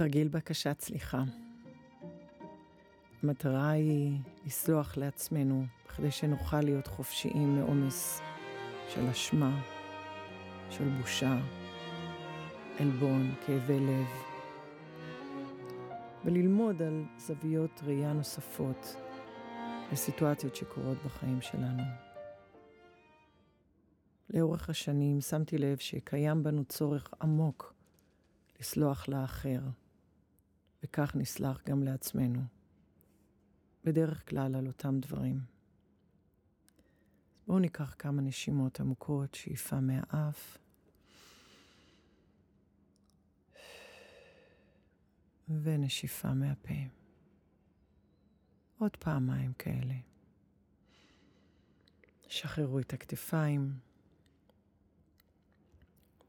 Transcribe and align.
תרגיל 0.00 0.28
בקשת 0.28 0.80
סליחה. 0.80 1.22
המטרה 3.22 3.70
היא 3.70 4.18
לסלוח 4.46 4.96
לעצמנו 4.96 5.64
כדי 5.96 6.10
שנוכל 6.10 6.60
להיות 6.60 6.86
חופשיים 6.86 7.56
מעומס 7.56 8.20
של 8.88 9.06
אשמה, 9.06 9.62
של 10.70 10.88
בושה, 10.88 11.40
עלבון, 12.78 13.34
כאבי 13.46 13.80
לב, 13.80 14.06
וללמוד 16.24 16.82
על 16.82 17.04
זוויות 17.18 17.80
ראייה 17.84 18.12
נוספות 18.12 18.96
לסיטואציות 19.92 20.56
שקורות 20.56 20.98
בחיים 21.04 21.40
שלנו. 21.40 21.82
לאורך 24.30 24.70
השנים 24.70 25.20
שמתי 25.20 25.58
לב 25.58 25.78
שקיים 25.78 26.42
בנו 26.42 26.64
צורך 26.64 27.08
עמוק 27.22 27.74
לסלוח 28.60 29.08
לאחר, 29.08 29.60
וכך 30.82 31.16
נסלח 31.16 31.62
גם 31.66 31.82
לעצמנו. 31.82 32.40
בדרך 33.84 34.28
כלל 34.28 34.54
על 34.54 34.66
אותם 34.66 35.00
דברים. 35.00 35.40
אז 37.34 37.42
בואו 37.46 37.58
ניקח 37.58 37.94
כמה 37.98 38.22
נשימות 38.22 38.80
עמוקות, 38.80 39.34
שאיפה 39.34 39.80
מהאף. 39.80 40.58
ונשיפה 45.48 46.34
מהפה. 46.34 46.74
עוד 48.78 48.96
פעמיים 48.96 49.52
כאלה. 49.52 49.94
שחררו 52.28 52.78
את 52.78 52.92
הכתפיים. 52.92 53.78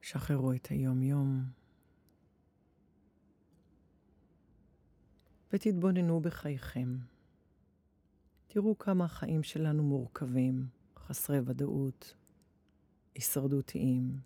שחררו 0.01 0.53
את 0.53 0.67
היום-יום. 0.67 1.60
ותתבוננו 5.53 6.19
בחייכם. 6.19 6.97
תראו 8.47 8.77
כמה 8.77 9.05
החיים 9.05 9.43
שלנו 9.43 9.83
מורכבים, 9.83 10.67
חסרי 10.97 11.39
ודאות, 11.45 12.15
הישרדותיים. 13.15 14.19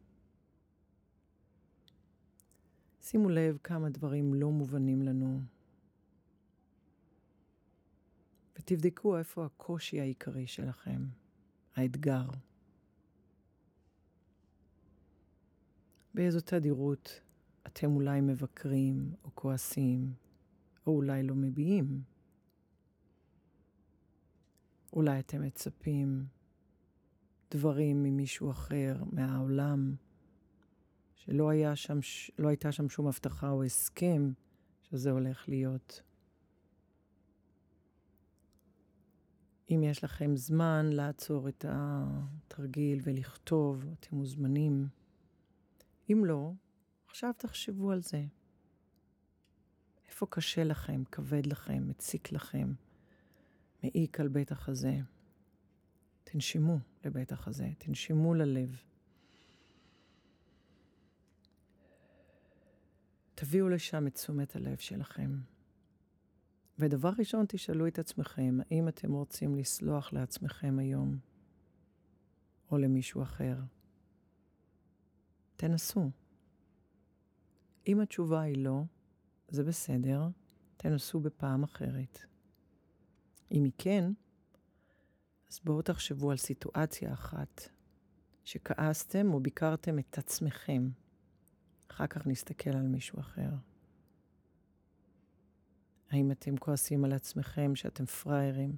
שימו 3.02 3.30
לב 3.30 3.58
כמה 3.64 3.90
דברים 3.90 4.34
לא 4.34 4.52
מובנים 4.52 5.02
לנו, 5.02 5.42
ותבדקו 8.56 9.18
איפה 9.18 9.46
הקושי 9.46 10.00
העיקרי 10.02 10.48
שלכם, 10.48 11.06
האתגר. 11.76 12.26
באיזו 16.14 16.42
תדירות 16.42 17.22
אתם 17.68 17.96
אולי 17.96 18.22
מבקרים 18.22 19.14
או 19.24 19.30
כועסים, 19.36 20.14
או 20.88 20.96
אולי 20.96 21.24
לא 21.24 21.36
מביעים. 21.36 22.04
אולי 24.94 25.20
אתם 25.20 25.42
מצפים 25.42 26.26
דברים 27.52 28.04
ממישהו 28.04 28.52
אחר, 28.52 29.04
מהעולם, 29.12 29.96
שלא 31.16 31.50
היה 31.50 31.76
שם, 31.76 32.00
לא 32.40 32.48
הייתה 32.48 32.72
שם 32.72 32.90
שום 32.90 33.08
הבטחה 33.08 33.50
או 33.50 33.64
הסכם 33.64 34.32
שזה 34.82 35.12
הולך 35.12 35.50
להיות. 35.50 36.02
אם 39.70 39.84
יש 39.84 40.04
לכם 40.04 40.36
זמן 40.36 40.86
לעצור 40.90 41.50
את 41.50 41.66
התרגיל 41.70 43.00
ולכתוב, 43.04 43.86
אתם 44.00 44.16
מוזמנים. 44.16 44.88
אם 46.12 46.26
לא, 46.26 46.52
עכשיו 47.08 47.32
תחשבו 47.38 47.92
על 47.92 48.02
זה. 48.02 48.26
איפה 50.16 50.26
קשה 50.30 50.64
לכם, 50.64 51.04
כבד 51.12 51.46
לכם, 51.46 51.88
מציק 51.88 52.32
לכם? 52.32 52.74
מעיק 53.84 54.20
על 54.20 54.28
בית 54.28 54.52
החזה. 54.52 54.98
תנשמו 56.24 56.78
לבית 57.06 57.32
החזה, 57.32 57.70
תנשמו 57.78 58.34
ללב. 58.34 58.82
תביאו 63.36 63.70
לשם 63.70 64.08
את 64.08 64.14
תשומת 64.14 64.56
הלב 64.56 64.78
שלכם. 64.78 65.40
ודבר 66.80 67.12
ראשון, 67.18 67.46
תשאלו 67.48 67.88
את 67.88 68.00
עצמכם, 68.00 68.58
האם 68.72 68.88
אתם 68.88 69.12
רוצים 69.12 69.56
לסלוח 69.56 70.14
לעצמכם 70.14 70.80
היום, 70.80 71.18
או 72.72 72.78
למישהו 72.78 73.22
אחר? 73.24 73.58
תנסו. 75.56 76.10
אם 77.88 78.02
התשובה 78.02 78.42
היא 78.42 78.58
לא, 78.58 78.84
זה 79.48 79.64
בסדר, 79.64 80.28
תנסו 80.78 81.20
בפעם 81.20 81.64
אחרת. 81.64 82.20
אם 83.52 83.64
היא 83.64 83.72
כן, 83.78 84.12
אז 85.50 85.60
בואו 85.64 85.82
תחשבו 85.82 86.32
על 86.32 86.38
סיטואציה 86.38 87.14
אחת 87.14 87.70
שכעסתם 88.44 89.34
או 89.34 89.40
ביקרתם 89.40 90.00
את 90.00 90.18
עצמכם. 90.18 90.90
אחר 91.88 92.08
כך 92.08 92.28
נסתכל 92.28 92.70
על 92.70 92.88
מישהו 92.88 93.20
אחר. 93.20 93.50
האם 96.10 96.32
אתם 96.32 96.58
כועסים 96.58 97.06
על 97.06 97.14
עצמכם 97.14 97.76
שאתם 97.76 98.06
פראיירים, 98.06 98.76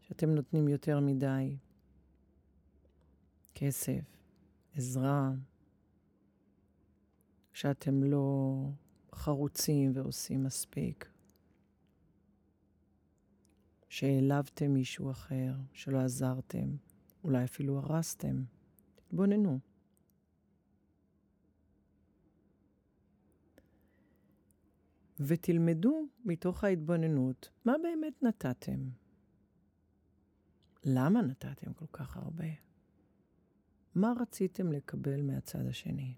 שאתם 0.00 0.30
נותנים 0.30 0.68
יותר 0.68 1.00
מדי 1.00 1.56
כסף, 3.54 4.16
עזרה, 4.74 5.30
שאתם 7.52 8.02
לא 8.02 8.56
חרוצים 9.14 9.92
ועושים 9.94 10.44
מספיק? 10.44 11.08
שהעלבתם 13.88 14.74
מישהו 14.74 15.10
אחר, 15.10 15.54
שלא 15.72 15.98
עזרתם, 15.98 16.76
אולי 17.24 17.44
אפילו 17.44 17.78
הרסתם. 17.78 18.44
תתבוננו. 18.94 19.58
ותלמדו 25.20 26.06
מתוך 26.24 26.64
ההתבוננות 26.64 27.48
מה 27.64 27.72
באמת 27.82 28.22
נתתם. 28.22 28.88
למה 30.84 31.22
נתתם 31.22 31.72
כל 31.72 31.86
כך 31.92 32.16
הרבה? 32.16 32.48
מה 33.94 34.12
רציתם 34.20 34.72
לקבל 34.72 35.22
מהצד 35.22 35.66
השני? 35.66 36.14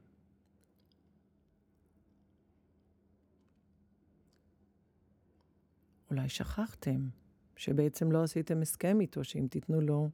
אולי 6.15 6.29
שכחתם 6.29 7.09
שבעצם 7.57 8.13
לא 8.13 8.23
עשיתם 8.23 8.63
הסכם 8.63 9.01
איתו, 9.01 9.25
שאם 9.25 9.47
תיתנו 9.51 9.81
לו 9.81 10.11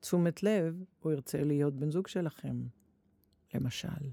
תשומת 0.00 0.42
לב, 0.42 0.84
הוא 1.00 1.12
ירצה 1.12 1.44
להיות 1.44 1.74
בן 1.74 1.90
זוג 1.90 2.06
שלכם, 2.06 2.62
למשל. 3.54 4.10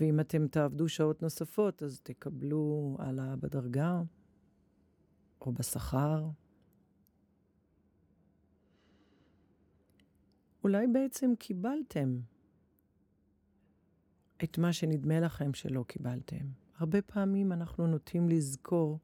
ואם 0.00 0.20
אתם 0.20 0.48
תעבדו 0.48 0.88
שעות 0.88 1.22
נוספות, 1.22 1.82
אז 1.82 2.00
תקבלו 2.00 2.96
העלאה 2.98 3.36
בדרגה 3.36 4.02
או 5.40 5.52
בשכר. 5.52 6.28
אולי 10.64 10.86
בעצם 10.86 11.32
קיבלתם 11.38 12.20
את 14.44 14.58
מה 14.58 14.72
שנדמה 14.72 15.20
לכם 15.20 15.54
שלא 15.54 15.84
קיבלתם. 15.88 16.46
הרבה 16.74 17.02
פעמים 17.02 17.52
אנחנו 17.52 17.86
נוטים 17.86 18.28
לזכור 18.28 18.98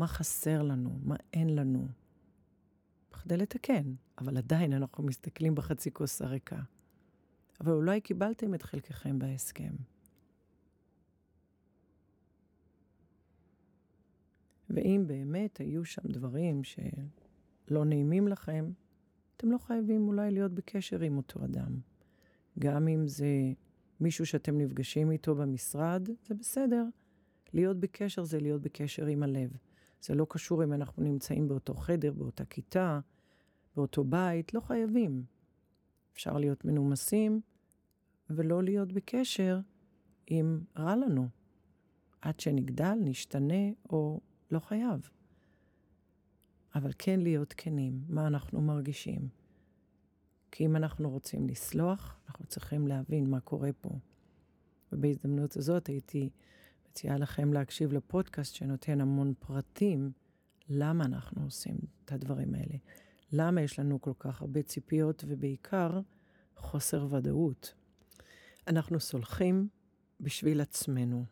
מה 0.00 0.06
חסר 0.06 0.62
לנו, 0.62 0.98
מה 1.02 1.16
אין 1.32 1.56
לנו. 1.56 1.88
בכדי 3.10 3.36
לתקן, 3.36 3.94
אבל 4.18 4.36
עדיין 4.36 4.72
אנחנו 4.72 5.04
מסתכלים 5.04 5.54
בחצי 5.54 5.90
כוס 5.92 6.22
הריקה. 6.22 6.60
אבל 7.60 7.72
אולי 7.72 8.00
קיבלתם 8.00 8.54
את 8.54 8.62
חלקכם 8.62 9.18
בהסכם. 9.18 9.72
ואם 14.70 15.04
באמת 15.06 15.58
היו 15.58 15.84
שם 15.84 16.02
דברים 16.04 16.62
שלא 16.64 17.84
נעימים 17.84 18.28
לכם, 18.28 18.72
אתם 19.36 19.50
לא 19.50 19.58
חייבים 19.58 20.08
אולי 20.08 20.30
להיות 20.30 20.52
בקשר 20.52 21.00
עם 21.00 21.16
אותו 21.16 21.44
אדם. 21.44 21.80
גם 22.58 22.88
אם 22.88 23.06
זה 23.06 23.52
מישהו 24.00 24.26
שאתם 24.26 24.58
נפגשים 24.58 25.10
איתו 25.10 25.34
במשרד, 25.34 26.08
זה 26.26 26.34
בסדר. 26.34 26.84
להיות 27.52 27.80
בקשר 27.80 28.24
זה 28.24 28.40
להיות 28.40 28.62
בקשר 28.62 29.06
עם 29.06 29.22
הלב. 29.22 29.50
זה 30.02 30.14
לא 30.14 30.26
קשור 30.28 30.64
אם 30.64 30.72
אנחנו 30.72 31.02
נמצאים 31.02 31.48
באותו 31.48 31.74
חדר, 31.74 32.12
באותה 32.12 32.44
כיתה, 32.44 33.00
באותו 33.76 34.04
בית, 34.04 34.54
לא 34.54 34.60
חייבים. 34.60 35.24
אפשר 36.12 36.38
להיות 36.38 36.64
מנומסים 36.64 37.40
ולא 38.30 38.62
להיות 38.62 38.92
בקשר 38.92 39.60
אם 40.30 40.60
רע 40.78 40.96
לנו. 40.96 41.28
עד 42.20 42.40
שנגדל, 42.40 42.94
נשתנה 43.04 43.70
או 43.90 44.20
לא 44.50 44.58
חייב. 44.58 45.10
אבל 46.74 46.90
כן 46.98 47.20
להיות 47.20 47.54
כנים, 47.56 48.04
מה 48.08 48.26
אנחנו 48.26 48.60
מרגישים. 48.60 49.28
כי 50.50 50.66
אם 50.66 50.76
אנחנו 50.76 51.10
רוצים 51.10 51.48
לסלוח, 51.48 52.20
אנחנו 52.28 52.46
צריכים 52.46 52.86
להבין 52.86 53.30
מה 53.30 53.40
קורה 53.40 53.70
פה. 53.80 53.90
ובהזדמנות 54.92 55.56
הזאת 55.56 55.86
הייתי 55.86 56.30
מציעה 56.90 57.18
לכם 57.18 57.52
להקשיב 57.52 57.92
לפודקאסט 57.92 58.54
שנותן 58.54 59.00
המון 59.00 59.34
פרטים 59.38 60.12
למה 60.68 61.04
אנחנו 61.04 61.44
עושים 61.44 61.76
את 62.04 62.12
הדברים 62.12 62.54
האלה. 62.54 62.76
למה 63.32 63.60
יש 63.60 63.78
לנו 63.78 64.00
כל 64.00 64.12
כך 64.18 64.40
הרבה 64.40 64.62
ציפיות 64.62 65.24
ובעיקר 65.26 66.00
חוסר 66.56 67.06
ודאות. 67.10 67.74
אנחנו 68.68 69.00
סולחים 69.00 69.68
בשביל 70.20 70.60
עצמנו. 70.60 71.24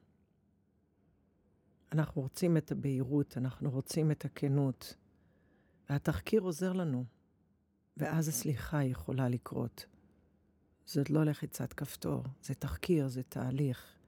אנחנו 1.92 2.22
רוצים 2.22 2.56
את 2.56 2.72
הבהירות, 2.72 3.38
אנחנו 3.38 3.70
רוצים 3.70 4.10
את 4.10 4.24
הכנות, 4.24 4.94
והתחקיר 5.90 6.40
עוזר 6.40 6.72
לנו, 6.72 7.04
ואז 7.96 8.28
הסליחה 8.28 8.84
יכולה 8.84 9.28
לקרות. 9.28 9.86
זאת 10.84 11.10
לא 11.10 11.24
לחיצת 11.24 11.72
כפתור, 11.72 12.24
זה 12.42 12.54
תחקיר, 12.54 13.08
זה 13.08 13.22
תהליך. 13.22 13.98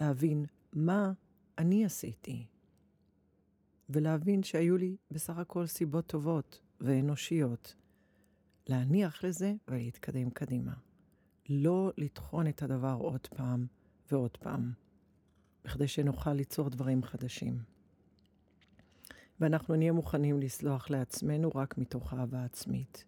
להבין 0.00 0.46
מה 0.76 1.12
אני 1.58 1.84
עשיתי, 1.84 2.46
ולהבין 3.88 4.42
שהיו 4.42 4.76
לי 4.76 4.96
בסך 5.10 5.38
הכל 5.38 5.66
סיבות 5.66 6.06
טובות 6.06 6.60
ואנושיות. 6.80 7.74
להניח 8.68 9.24
לזה 9.24 9.54
ולהתקדם 9.68 10.30
קדימה. 10.30 10.74
לא 11.48 11.92
לטחון 11.96 12.46
את 12.46 12.62
הדבר 12.62 12.96
עוד 13.00 13.26
פעם 13.26 13.66
ועוד 14.10 14.36
פעם, 14.36 14.72
בכדי 15.64 15.88
שנוכל 15.88 16.32
ליצור 16.32 16.68
דברים 16.70 17.02
חדשים. 17.02 17.62
ואנחנו 19.40 19.76
נהיה 19.76 19.92
מוכנים 19.92 20.40
לסלוח 20.40 20.90
לעצמנו 20.90 21.50
רק 21.54 21.78
מתוך 21.78 22.14
אהבה 22.14 22.44
עצמית, 22.44 23.04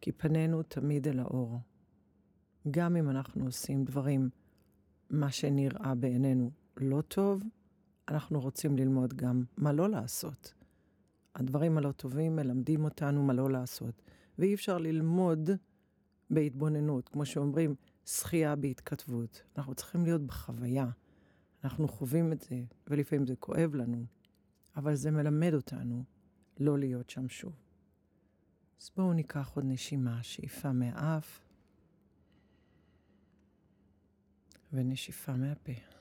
כי 0.00 0.12
פנינו 0.12 0.62
תמיד 0.62 1.08
אל 1.08 1.18
האור. 1.18 1.60
גם 2.70 2.96
אם 2.96 3.10
אנחנו 3.10 3.44
עושים 3.44 3.84
דברים, 3.84 4.30
מה 5.10 5.30
שנראה 5.30 5.94
בעינינו 5.94 6.50
לא 6.76 7.00
טוב, 7.00 7.42
אנחנו 8.08 8.40
רוצים 8.40 8.76
ללמוד 8.76 9.14
גם 9.14 9.44
מה 9.56 9.72
לא 9.72 9.88
לעשות. 9.88 10.54
הדברים 11.34 11.78
הלא 11.78 11.92
טובים 11.92 12.36
מלמדים 12.36 12.84
אותנו 12.84 13.22
מה 13.22 13.32
לא 13.32 13.50
לעשות, 13.50 14.02
ואי 14.38 14.54
אפשר 14.54 14.78
ללמוד 14.78 15.50
בהתבוננות. 16.30 17.08
כמו 17.08 17.26
שאומרים, 17.26 17.74
שחייה 18.06 18.56
בהתכתבות. 18.56 19.42
אנחנו 19.56 19.74
צריכים 19.74 20.04
להיות 20.04 20.22
בחוויה. 20.22 20.90
אנחנו 21.64 21.88
חווים 21.88 22.32
את 22.32 22.40
זה, 22.40 22.62
ולפעמים 22.86 23.26
זה 23.26 23.36
כואב 23.36 23.74
לנו, 23.74 24.04
אבל 24.76 24.94
זה 24.94 25.10
מלמד 25.10 25.54
אותנו 25.54 26.04
לא 26.60 26.78
להיות 26.78 27.10
שם 27.10 27.28
שוב. 27.28 27.52
אז 28.80 28.90
בואו 28.96 29.12
ניקח 29.12 29.52
עוד 29.54 29.64
נשימה, 29.64 30.22
שאיפה 30.22 30.72
מהאף 30.72 31.40
ונשיפה 34.72 35.36
מהפה. 35.36 35.99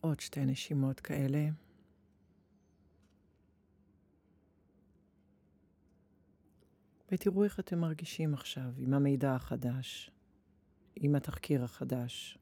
עוד 0.00 0.20
שתי 0.20 0.44
נשימות 0.44 1.00
כאלה. 1.00 1.48
ותראו 7.12 7.44
איך 7.44 7.60
אתם 7.60 7.78
מרגישים 7.78 8.34
עכשיו 8.34 8.72
עם 8.76 8.94
המידע 8.94 9.34
החדש, 9.34 10.10
עם 10.96 11.14
התחקיר 11.14 11.64
החדש. 11.64 12.38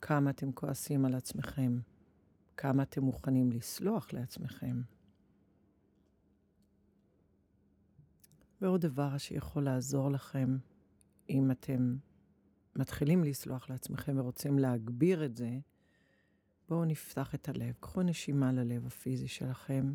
כמה 0.00 0.30
אתם 0.30 0.52
כועסים 0.52 1.04
על 1.04 1.14
עצמכם, 1.14 1.78
כמה 2.56 2.82
אתם 2.82 3.02
מוכנים 3.02 3.52
לסלוח 3.52 4.12
לעצמכם. 4.12 4.82
ועוד 8.60 8.80
דבר 8.80 9.18
שיכול 9.18 9.64
לעזור 9.64 10.10
לכם, 10.10 10.58
אם 11.30 11.50
אתם 11.50 11.96
מתחילים 12.76 13.24
לסלוח 13.24 13.70
לעצמכם 13.70 14.18
ורוצים 14.18 14.58
להגביר 14.58 15.24
את 15.24 15.36
זה, 15.36 15.58
בואו 16.68 16.84
נפתח 16.84 17.34
את 17.34 17.48
הלב. 17.48 17.74
קחו 17.80 18.02
נשימה 18.02 18.52
ללב 18.52 18.86
הפיזי 18.86 19.28
שלכם. 19.28 19.94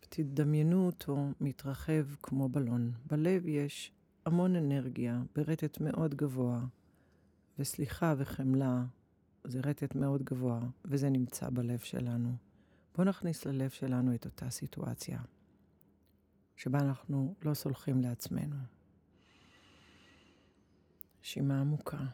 תדמיינו 0.00 0.86
אותו 0.86 1.28
מתרחב 1.40 2.04
כמו 2.22 2.48
בלון. 2.48 2.92
בלב 3.06 3.48
יש 3.48 3.92
המון 4.26 4.56
אנרגיה 4.56 5.22
ברטט 5.34 5.80
מאוד 5.80 6.14
גבוה, 6.14 6.60
וסליחה 7.58 8.14
וחמלה 8.18 8.84
זה 9.44 9.60
רטט 9.64 9.94
מאוד 9.94 10.22
גבוה, 10.22 10.60
וזה 10.84 11.10
נמצא 11.10 11.50
בלב 11.50 11.78
שלנו. 11.78 12.32
בואו 12.96 13.08
נכניס 13.08 13.46
ללב 13.46 13.70
שלנו 13.70 14.14
את 14.14 14.24
אותה 14.24 14.50
סיטואציה, 14.50 15.20
שבה 16.56 16.78
אנחנו 16.78 17.34
לא 17.42 17.54
סולחים 17.54 18.00
לעצמנו. 18.00 18.56
נשימה 21.20 21.60
עמוקה. 21.60 22.04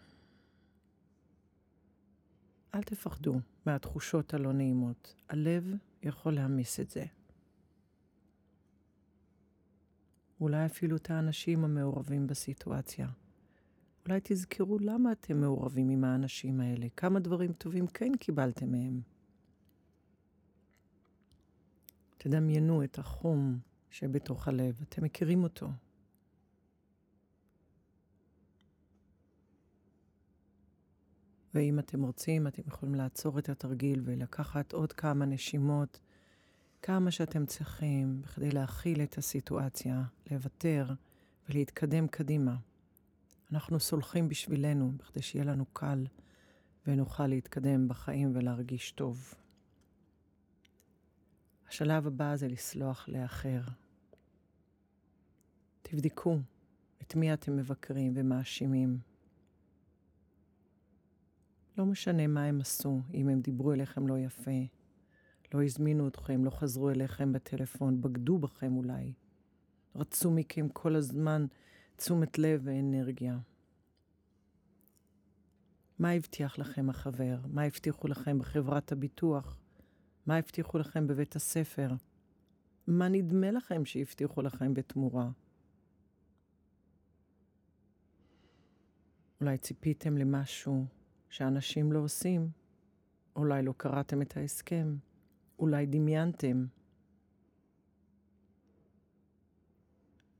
אל 2.74 2.82
תפחדו 2.82 3.40
מהתחושות 3.66 4.34
הלא 4.34 4.52
נעימות. 4.52 5.14
הלב 5.28 5.64
יכול 6.02 6.34
להמיס 6.34 6.80
את 6.80 6.90
זה. 6.90 7.04
אולי 10.40 10.66
אפילו 10.66 10.96
את 10.96 11.10
האנשים 11.10 11.64
המעורבים 11.64 12.26
בסיטואציה. 12.26 13.08
אולי 14.06 14.20
תזכרו 14.22 14.78
למה 14.78 15.12
אתם 15.12 15.40
מעורבים 15.40 15.90
עם 15.90 16.04
האנשים 16.04 16.60
האלה, 16.60 16.86
כמה 16.96 17.20
דברים 17.20 17.52
טובים 17.52 17.86
כן 17.86 18.12
קיבלתם 18.20 18.72
מהם. 18.72 19.00
תדמיינו 22.18 22.84
את 22.84 22.98
החום 22.98 23.58
שבתוך 23.90 24.48
הלב, 24.48 24.80
אתם 24.88 25.04
מכירים 25.04 25.42
אותו. 25.42 25.68
ואם 31.54 31.78
אתם 31.78 32.02
רוצים, 32.02 32.46
אתם 32.46 32.62
יכולים 32.66 32.94
לעצור 32.94 33.38
את 33.38 33.48
התרגיל 33.48 34.00
ולקחת 34.04 34.72
עוד 34.72 34.92
כמה 34.92 35.24
נשימות 35.24 35.98
כמה 36.86 37.10
שאתם 37.10 37.46
צריכים 37.46 38.22
בכדי 38.22 38.50
להכיל 38.50 39.02
את 39.02 39.18
הסיטואציה, 39.18 40.02
לוותר 40.30 40.86
ולהתקדם 41.48 42.08
קדימה. 42.08 42.56
אנחנו 43.52 43.80
סולחים 43.80 44.28
בשבילנו, 44.28 44.92
בכדי 44.96 45.22
שיהיה 45.22 45.44
לנו 45.44 45.64
קל 45.72 46.06
ונוכל 46.86 47.26
להתקדם 47.26 47.88
בחיים 47.88 48.32
ולהרגיש 48.34 48.90
טוב. 48.90 49.34
השלב 51.68 52.06
הבא 52.06 52.36
זה 52.36 52.48
לסלוח 52.48 53.08
לאחר. 53.08 53.60
תבדקו 55.82 56.38
את 57.02 57.14
מי 57.14 57.32
אתם 57.32 57.56
מבקרים 57.56 58.12
ומאשימים. 58.16 58.98
לא 61.78 61.86
משנה 61.86 62.26
מה 62.26 62.44
הם 62.44 62.60
עשו, 62.60 63.00
אם 63.14 63.28
הם 63.28 63.40
דיברו 63.40 63.72
אליכם 63.72 64.06
לא 64.06 64.18
יפה, 64.18 64.60
לא 65.54 65.62
הזמינו 65.62 66.08
אתכם, 66.08 66.44
לא 66.44 66.50
חזרו 66.50 66.90
אליכם 66.90 67.32
בטלפון, 67.32 68.00
בגדו 68.00 68.38
בכם 68.38 68.76
אולי. 68.76 69.12
רצו 69.96 70.30
מכם 70.30 70.68
כל 70.68 70.96
הזמן 70.96 71.46
תשומת 71.96 72.38
לב 72.38 72.60
ואנרגיה. 72.64 73.38
מה 75.98 76.10
הבטיח 76.10 76.58
לכם 76.58 76.90
החבר? 76.90 77.38
מה 77.46 77.62
הבטיחו 77.62 78.08
לכם 78.08 78.38
בחברת 78.38 78.92
הביטוח? 78.92 79.58
מה 80.26 80.36
הבטיחו 80.36 80.78
לכם 80.78 81.06
בבית 81.06 81.36
הספר? 81.36 81.90
מה 82.86 83.08
נדמה 83.08 83.50
לכם 83.50 83.84
שהבטיחו 83.84 84.42
לכם 84.42 84.74
בתמורה? 84.74 85.30
אולי 89.40 89.58
ציפיתם 89.58 90.16
למשהו 90.16 90.86
שאנשים 91.34 91.92
לא 91.92 91.98
עושים? 91.98 92.48
אולי 93.36 93.62
לא 93.62 93.74
קראתם 93.76 94.22
את 94.22 94.36
ההסכם? 94.36 94.96
אולי 95.58 95.86
דמיינתם. 95.86 96.66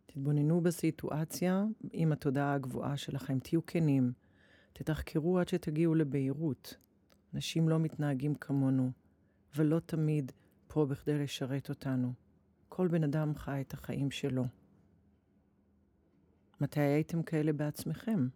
תתבוננו 0.07 0.61
בסיטואציה 0.61 1.65
עם 1.93 2.13
התודעה 2.13 2.55
הגבוהה 2.55 2.97
שלכם, 2.97 3.39
תהיו 3.39 3.67
כנים, 3.67 4.13
תתחקרו 4.73 5.39
עד 5.39 5.49
שתגיעו 5.49 5.95
לבהירות. 5.95 6.77
אנשים 7.35 7.69
לא 7.69 7.79
מתנהגים 7.79 8.35
כמונו, 8.35 8.91
ולא 9.57 9.81
תמיד 9.81 10.33
פה 10.67 10.87
בכדי 10.87 11.19
לשרת 11.19 11.69
אותנו. 11.69 12.13
כל 12.69 12.89
בן 12.89 13.05
אדם 13.05 13.35
חי 13.35 13.61
את 13.61 13.75
החיים 13.75 14.11
שלו. 14.11 14.45
מתי 16.61 16.81
הייתם 16.81 17.23
כאלה 17.23 17.53
בעצמכם? 17.53 18.29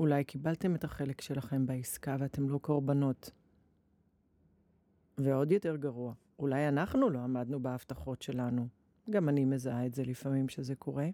אולי 0.00 0.24
קיבלתם 0.24 0.74
את 0.74 0.84
החלק 0.84 1.20
שלכם 1.20 1.66
בעסקה 1.66 2.16
ואתם 2.18 2.48
לא 2.48 2.58
קורבנות. 2.58 3.30
ועוד 5.18 5.52
יותר 5.52 5.76
גרוע, 5.76 6.14
אולי 6.38 6.68
אנחנו 6.68 7.10
לא 7.10 7.18
עמדנו 7.18 7.60
בהבטחות 7.62 8.22
שלנו. 8.22 8.68
גם 9.10 9.28
אני 9.28 9.44
מזהה 9.44 9.86
את 9.86 9.94
זה 9.94 10.04
לפעמים 10.04 10.48
שזה 10.48 10.74
קורה. 10.74 11.08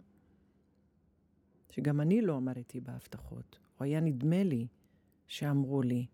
שגם 1.70 2.00
אני 2.00 2.22
לא 2.22 2.36
עמדתי 2.36 2.80
בהבטחות, 2.80 3.58
או 3.80 3.84
היה 3.84 4.00
נדמה 4.00 4.42
לי 4.42 4.66
שאמרו 5.26 5.82
לי, 5.82 6.06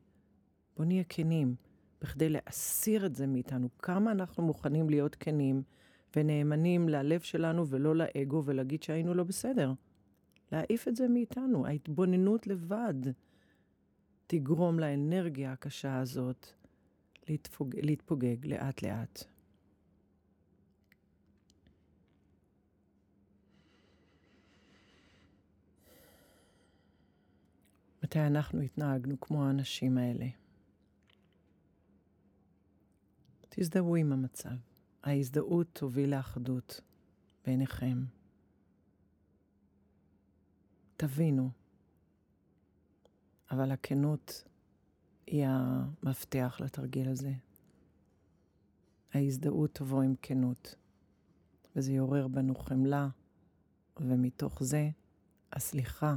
בוא 0.76 0.84
נהיה 0.84 1.04
כנים, 1.08 1.54
בכדי 2.00 2.28
להסיר 2.28 3.06
את 3.06 3.14
זה 3.14 3.26
מאיתנו. 3.26 3.68
כמה 3.78 4.12
אנחנו 4.12 4.42
מוכנים 4.42 4.90
להיות 4.90 5.16
כנים 5.20 5.62
ונאמנים 6.16 6.88
ללב 6.88 7.20
שלנו 7.20 7.68
ולא 7.68 7.96
לאגו 7.96 8.42
ולהגיד 8.44 8.82
שהיינו 8.82 9.14
לא 9.14 9.24
בסדר. 9.24 9.72
להעיף 10.52 10.88
את 10.88 10.96
זה 10.96 11.08
מאיתנו. 11.08 11.66
ההתבוננות 11.66 12.46
לבד 12.46 12.94
תגרום 14.26 14.78
לאנרגיה 14.78 15.52
הקשה 15.52 15.98
הזאת 15.98 16.46
להתפוג... 17.28 17.76
להתפוגג 17.82 18.46
לאט-לאט. 18.46 19.24
מתי 28.02 28.20
אנחנו 28.20 28.60
התנהגנו 28.60 29.20
כמו 29.20 29.44
האנשים 29.44 29.98
האלה? 29.98 30.26
תזדהו 33.48 33.96
עם 33.96 34.12
המצב. 34.12 34.54
ההזדהות 35.02 35.66
תוביל 35.72 36.16
לאחדות 36.16 36.80
בעיניכם. 37.44 37.98
תבינו, 41.02 41.50
אבל 43.50 43.70
הכנות 43.70 44.44
היא 45.26 45.46
המפתח 45.46 46.56
לתרגיל 46.60 47.08
הזה. 47.08 47.32
ההזדהות 49.14 49.74
תבוא 49.74 50.02
עם 50.02 50.14
כנות, 50.22 50.74
וזה 51.76 51.92
יעורר 51.92 52.28
בנו 52.28 52.54
חמלה, 52.54 53.08
ומתוך 54.00 54.62
זה 54.62 54.90
הסליחה 55.52 56.16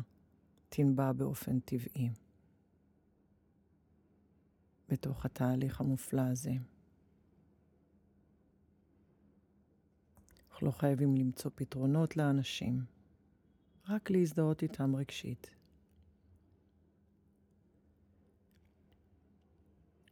תנבע 0.70 1.12
באופן 1.12 1.60
טבעי 1.60 2.10
בתוך 4.89 5.25
התהליך 5.25 5.82
המופלא 5.82 6.22
הזה. 6.22 6.54
אנחנו 10.51 10.68
לא 10.68 10.72
חייבים 10.72 11.15
למצוא 11.15 11.51
פתרונות 11.56 12.18
לאנשים, 12.18 12.94
רק 13.89 14.10
להזדהות 14.10 14.63
איתם 14.63 14.96
רגשית. 14.96 15.51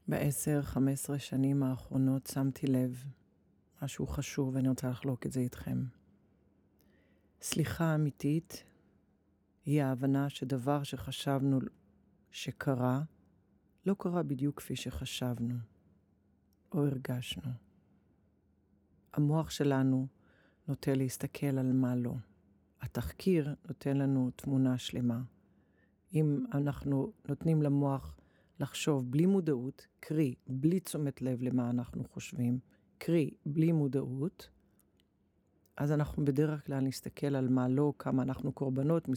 בעשר, 0.07 0.61
חמש 0.61 0.93
עשרה 0.93 1.19
שנים 1.19 1.63
האחרונות 1.63 2.27
שמתי 2.27 2.67
לב 2.67 3.05
משהו 3.81 4.07
חשוב 4.07 4.55
ואני 4.55 4.69
רוצה 4.69 4.89
לחלוק 4.89 5.25
את 5.25 5.31
זה 5.31 5.39
איתכם. 5.39 5.83
סליחה 7.41 7.95
אמיתית 7.95 8.63
היא 9.65 9.83
ההבנה 9.83 10.29
שדבר 10.29 10.83
שחשבנו 10.83 11.59
שקרה, 12.31 13.03
לא 13.85 13.95
קרה 13.99 14.23
בדיוק 14.23 14.57
כפי 14.57 14.75
שחשבנו 14.75 15.55
או 16.71 16.85
הרגשנו. 16.85 17.51
המוח 19.13 19.49
שלנו 19.49 20.07
נוטה 20.67 20.93
להסתכל 20.93 21.57
על 21.57 21.73
מה 21.73 21.95
לא. 21.95 22.13
התחקיר 22.83 23.55
נותן 23.67 23.97
לנו 23.97 24.31
תמונה 24.35 24.77
שלמה. 24.77 25.21
אם 26.13 26.45
אנחנו 26.53 27.11
נותנים 27.29 27.61
למוח 27.61 28.17
לחשוב 28.59 29.11
בלי 29.11 29.25
מודעות, 29.25 29.87
קרי, 29.99 30.35
בלי 30.47 30.79
תשומת 30.79 31.21
לב 31.21 31.41
למה 31.41 31.69
אנחנו 31.69 32.03
חושבים, 32.03 32.59
קרי, 32.97 33.31
בלי 33.45 33.71
מודעות, 33.71 34.49
אז 35.77 35.91
אנחנו 35.91 36.25
בדרך 36.25 36.65
כלל 36.65 36.79
נסתכל 36.79 37.35
על 37.35 37.49
מה 37.49 37.67
לא, 37.67 37.93
כמה 37.99 38.23
אנחנו 38.23 38.51
קורבנות. 38.51 39.09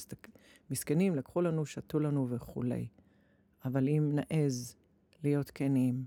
מסכנים, 0.71 1.15
לקחו 1.15 1.43
לנו, 1.43 1.67
שתו 1.67 2.01
לנו 2.01 2.31
וכולי. 2.31 2.89
אבל 3.65 3.89
אם 3.89 4.11
נעז 4.15 4.77
להיות 5.25 5.51
כנים 5.51 6.05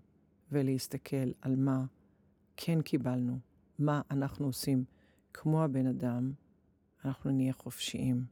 ולהסתכל 0.52 1.32
על 1.42 1.56
מה 1.56 1.86
כן 2.58 2.82
קיבלנו, 2.82 3.40
מה 3.80 4.02
אנחנו 4.12 4.46
עושים 4.46 4.84
כמו 5.34 5.64
הבן 5.64 5.88
אדם, 5.88 6.32
אנחנו 7.06 7.32
נהיה 7.32 7.54
חופשיים. 7.54 8.26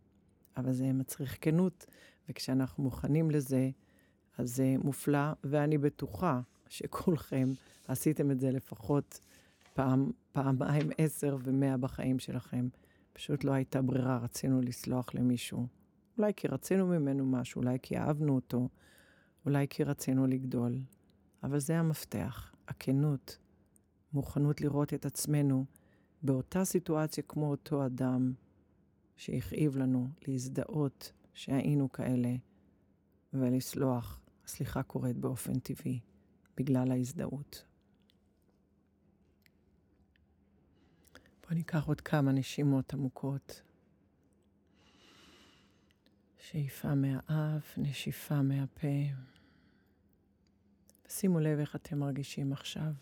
אבל 0.58 0.72
זה 0.72 0.94
מצריך 0.94 1.38
כנות, 1.42 1.86
וכשאנחנו 2.30 2.84
מוכנים 2.84 3.32
לזה, 3.32 3.70
אז 4.38 4.56
זה 4.56 4.76
מופלא, 4.84 5.34
ואני 5.44 5.78
בטוחה 5.78 6.42
שכולכם 6.70 7.50
עשיתם 7.88 8.32
את 8.32 8.40
זה 8.40 8.52
לפחות 8.52 9.20
פעם, 9.74 10.12
פעמיים 10.32 10.90
עשר 10.98 11.38
ומאה 11.44 11.78
בחיים 11.78 12.20
שלכם. 12.20 12.68
פשוט 13.14 13.44
לא 13.44 13.52
הייתה 13.52 13.82
ברירה, 13.82 14.18
רצינו 14.18 14.62
לסלוח 14.62 15.16
למישהו. 15.16 15.68
אולי 16.18 16.34
כי 16.36 16.48
רצינו 16.48 16.88
ממנו 16.88 17.26
משהו, 17.26 17.62
אולי 17.62 17.78
כי 17.82 17.98
אהבנו 17.98 18.36
אותו, 18.36 18.70
אולי 19.46 19.68
כי 19.70 19.84
רצינו 19.84 20.28
לגדול. 20.28 20.80
אבל 21.44 21.60
זה 21.60 21.80
המפתח, 21.80 22.56
הכנות, 22.68 23.38
מוכנות 24.14 24.62
לראות 24.62 24.94
את 24.94 25.06
עצמנו 25.06 25.66
באותה 26.24 26.66
סיטואציה 26.66 27.24
כמו 27.28 27.50
אותו 27.50 27.86
אדם 27.86 28.34
שהכאיב 29.18 29.78
לנו, 29.78 30.08
להזדהות 30.28 31.12
שהיינו 31.34 31.92
כאלה 31.92 32.36
ולסלוח. 33.34 34.22
הסליחה 34.46 34.84
קורית 34.84 35.18
באופן 35.18 35.60
טבעי, 35.60 36.00
בגלל 36.58 36.92
ההזדהות. 36.92 37.64
בואו 41.42 41.54
ניקח 41.54 41.88
עוד 41.88 42.02
כמה 42.02 42.32
נשימות 42.32 42.94
עמוקות. 42.94 43.62
שאיפה 46.38 46.96
מהאף, 46.96 47.78
נשיפה 47.78 48.42
מהפה. 48.42 48.88
שימו 51.08 51.40
לב 51.40 51.60
איך 51.60 51.76
אתם 51.76 52.00
מרגישים 52.00 52.54
עכשיו. 52.54 52.94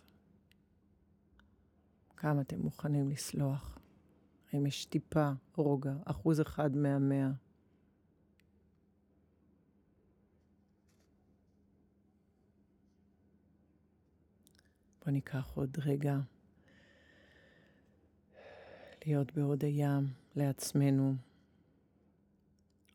כמה 2.18 2.42
אתם 2.42 2.60
מוכנים 2.60 3.10
לסלוח. 3.10 3.80
האם 4.56 4.66
יש 4.66 4.86
טיפה 4.86 5.32
רוגע, 5.56 5.94
אחוז 6.06 6.42
אחד 6.42 6.76
מהמאה. 6.76 7.32
בואו 15.00 15.12
ניקח 15.12 15.52
עוד 15.56 15.78
רגע. 15.86 16.18
להיות 19.06 19.32
בהודיה 19.34 20.00
לעצמנו 20.36 21.16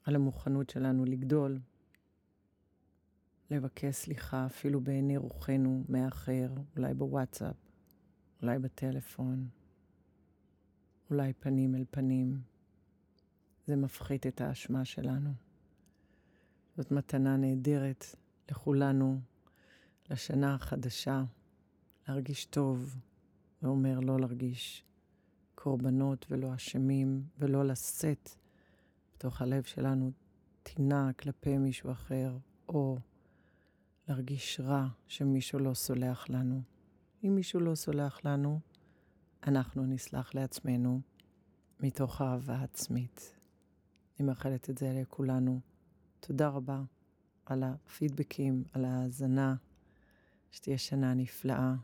על 0.05 0.15
המוכנות 0.15 0.71
שלנו 0.71 1.05
לגדול, 1.05 1.61
לבקש 3.51 3.95
סליחה 3.95 4.47
אפילו 4.47 4.81
בעיני 4.81 5.17
רוחנו 5.17 5.85
מאחר, 5.89 6.49
אולי 6.77 6.95
בוואטסאפ, 6.95 7.57
אולי 8.43 8.59
בטלפון, 8.59 9.49
אולי 11.11 11.33
פנים 11.33 11.75
אל 11.75 11.85
פנים. 11.91 12.41
זה 13.67 13.77
מפחית 13.77 14.27
את 14.27 14.41
האשמה 14.41 14.85
שלנו. 14.85 15.31
זאת 16.77 16.93
מתנה 16.93 17.37
נהדרת 17.37 18.05
לכולנו, 18.51 19.21
לשנה 20.11 20.55
החדשה, 20.55 21.25
להרגיש 22.09 22.45
טוב, 22.45 22.97
ואומר 23.63 24.01
לא 24.01 24.21
להרגיש 24.21 24.85
קורבנות 25.55 26.27
ולא 26.31 26.55
אשמים, 26.55 27.25
ולא 27.39 27.65
לשאת 27.65 28.31
בתוך 29.15 29.43
הלב 29.43 29.63
שלנו 29.63 30.11
טינה 30.63 31.11
כלפי 31.13 31.59
מישהו 31.59 31.93
אחר, 31.93 32.37
או 32.69 32.99
להרגיש 34.09 34.61
רע 34.61 34.89
שמישהו 35.07 35.59
לא 35.59 35.75
סולח 35.75 36.29
לנו. 36.29 36.63
אם 37.25 37.35
מישהו 37.35 37.61
לא 37.61 37.75
סולח 37.75 38.21
לנו, 38.25 38.61
אנחנו 39.47 39.87
נסלח 39.87 40.35
לעצמנו 40.35 41.01
מתוך 41.81 42.23
אהבה 42.23 42.63
עצמית. 42.63 43.37
אני 44.19 44.27
מאחלת 44.27 44.71
את 44.71 44.79
זה 44.79 44.93
לכולנו. 44.93 45.61
תודה 46.21 46.49
רבה 46.49 46.83
על 47.47 47.63
הפידבקים, 47.63 48.65
על 48.73 48.85
ההאזנה. 48.85 49.55
שתהיה 50.51 50.79
שנה 50.79 51.15
נפלאה. 51.15 51.75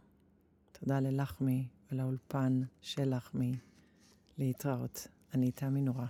תודה 0.72 1.00
ללחמי 1.00 1.68
ולאולפן 1.92 2.60
של 2.80 3.16
לחמי. 3.16 3.52
להתראות. 4.38 5.06
אני 5.34 5.50
תמי 5.50 5.82
נורא. 5.82 6.06